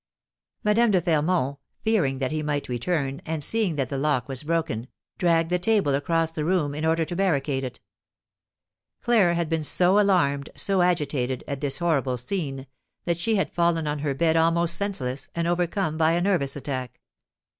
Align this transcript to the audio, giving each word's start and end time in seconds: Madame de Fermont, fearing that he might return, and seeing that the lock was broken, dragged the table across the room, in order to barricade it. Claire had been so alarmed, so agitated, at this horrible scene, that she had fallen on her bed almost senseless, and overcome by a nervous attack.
Madame 0.63 0.89
de 0.89 0.99
Fermont, 0.99 1.59
fearing 1.83 2.17
that 2.17 2.31
he 2.31 2.41
might 2.41 2.67
return, 2.67 3.21
and 3.23 3.43
seeing 3.43 3.75
that 3.75 3.89
the 3.89 3.99
lock 3.99 4.27
was 4.27 4.41
broken, 4.41 4.87
dragged 5.19 5.51
the 5.51 5.59
table 5.59 5.93
across 5.93 6.31
the 6.31 6.43
room, 6.43 6.73
in 6.73 6.83
order 6.83 7.05
to 7.05 7.15
barricade 7.15 7.63
it. 7.63 7.79
Claire 9.03 9.35
had 9.35 9.47
been 9.47 9.61
so 9.61 9.99
alarmed, 9.99 10.49
so 10.55 10.81
agitated, 10.81 11.43
at 11.47 11.61
this 11.61 11.77
horrible 11.77 12.17
scene, 12.17 12.65
that 13.05 13.15
she 13.19 13.35
had 13.35 13.53
fallen 13.53 13.85
on 13.85 13.99
her 13.99 14.15
bed 14.15 14.35
almost 14.35 14.75
senseless, 14.75 15.27
and 15.35 15.47
overcome 15.47 15.99
by 15.99 16.13
a 16.13 16.21
nervous 16.21 16.55
attack. 16.55 16.99